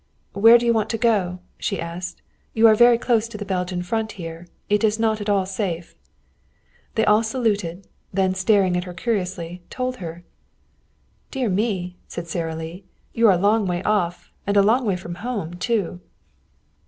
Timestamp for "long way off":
13.37-14.31